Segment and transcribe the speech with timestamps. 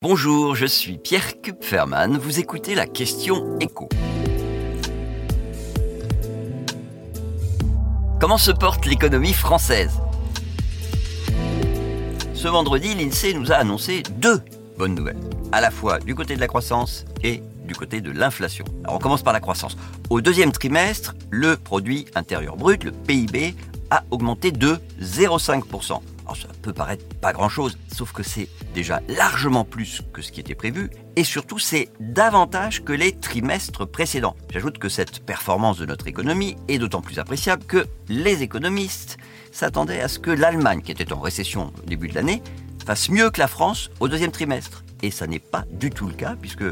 [0.00, 3.88] Bonjour, je suis Pierre Kupferman, vous écoutez la question écho.
[8.20, 9.90] Comment se porte l'économie française?
[12.32, 14.40] Ce vendredi, l'INSEE nous a annoncé deux
[14.78, 15.18] bonnes nouvelles,
[15.50, 18.66] à la fois du côté de la croissance et du côté de l'inflation.
[18.84, 19.76] Alors on commence par la croissance.
[20.10, 23.56] Au deuxième trimestre, le produit intérieur brut, le PIB,
[23.90, 26.00] a augmenté de 0,5%.
[26.28, 30.40] Alors ça peut paraître pas grand-chose, sauf que c'est déjà largement plus que ce qui
[30.40, 34.36] était prévu, et surtout c'est davantage que les trimestres précédents.
[34.50, 39.16] J'ajoute que cette performance de notre économie est d'autant plus appréciable que les économistes
[39.52, 42.42] s'attendaient à ce que l'Allemagne, qui était en récession au début de l'année,
[42.84, 44.84] fasse mieux que la France au deuxième trimestre.
[45.02, 46.64] Et ça n'est pas du tout le cas, puisque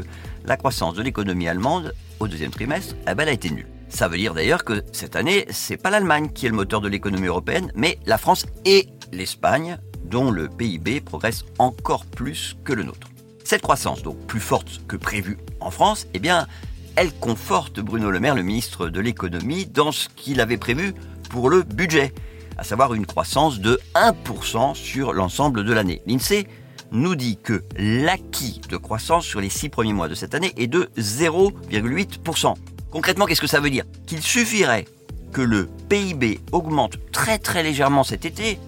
[0.45, 3.67] la croissance de l'économie allemande au deuxième trimestre, eh ben, a été nulle.
[3.89, 6.89] Ça veut dire d'ailleurs que cette année, c'est pas l'Allemagne qui est le moteur de
[6.89, 12.83] l'économie européenne, mais la France et l'Espagne, dont le PIB progresse encore plus que le
[12.83, 13.09] nôtre.
[13.43, 16.47] Cette croissance, donc plus forte que prévue en France, eh bien,
[16.95, 20.93] elle conforte Bruno Le Maire, le ministre de l'économie, dans ce qu'il avait prévu
[21.29, 22.13] pour le budget,
[22.57, 26.01] à savoir une croissance de 1% sur l'ensemble de l'année.
[26.07, 26.47] L'INSEE
[26.91, 30.67] nous dit que l'acquis de croissance sur les six premiers mois de cette année est
[30.67, 32.55] de 0,8%.
[32.89, 33.83] Concrètement, qu'est-ce que ça veut dire?
[34.05, 34.85] Qu'il suffirait
[35.31, 38.59] que le PIB augmente très très légèrement cet été,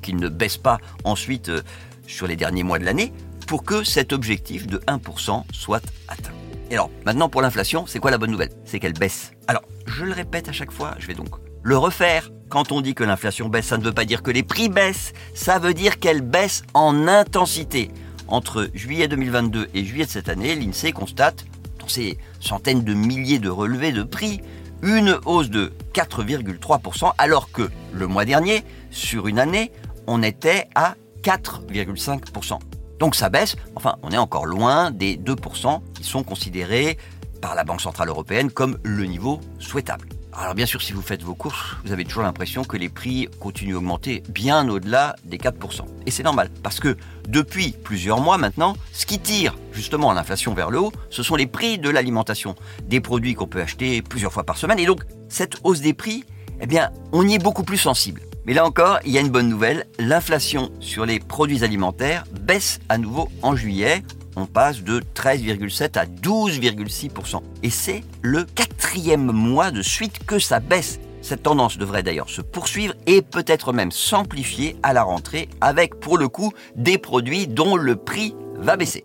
[0.00, 1.62] qu'il ne baisse pas ensuite euh,
[2.06, 3.12] sur les derniers mois de l'année,
[3.46, 6.32] pour que cet objectif de 1% soit atteint.
[6.70, 8.50] Et alors, maintenant pour l'inflation, c'est quoi la bonne nouvelle?
[8.64, 9.32] C'est qu'elle baisse.
[9.46, 11.28] Alors, je le répète à chaque fois, je vais donc
[11.62, 12.30] le refaire.
[12.48, 15.12] Quand on dit que l'inflation baisse, ça ne veut pas dire que les prix baissent,
[15.34, 17.90] ça veut dire qu'elle baisse en intensité.
[18.28, 21.44] Entre juillet 2022 et juillet de cette année, l'INSEE constate,
[21.78, 24.40] dans ces centaines de milliers de relevés de prix,
[24.82, 29.72] une hausse de 4,3%, alors que le mois dernier, sur une année,
[30.06, 32.58] on était à 4,5%.
[32.98, 36.98] Donc ça baisse, enfin on est encore loin des 2% qui sont considérés
[37.40, 40.08] par la Banque Centrale Européenne comme le niveau souhaitable.
[40.34, 43.28] Alors bien sûr, si vous faites vos courses, vous avez toujours l'impression que les prix
[43.38, 45.82] continuent à augmenter bien au-delà des 4%.
[46.06, 46.96] Et c'est normal, parce que
[47.28, 51.46] depuis plusieurs mois maintenant, ce qui tire justement l'inflation vers le haut, ce sont les
[51.46, 54.78] prix de l'alimentation, des produits qu'on peut acheter plusieurs fois par semaine.
[54.78, 56.24] Et donc, cette hausse des prix,
[56.62, 58.22] eh bien, on y est beaucoup plus sensible.
[58.46, 62.80] Mais là encore, il y a une bonne nouvelle, l'inflation sur les produits alimentaires baisse
[62.88, 64.02] à nouveau en juillet
[64.36, 67.42] on passe de 13,7 à 12,6%.
[67.62, 71.00] Et c'est le quatrième mois de suite que ça baisse.
[71.22, 76.18] Cette tendance devrait d'ailleurs se poursuivre et peut-être même s'amplifier à la rentrée avec pour
[76.18, 79.04] le coup des produits dont le prix va baisser.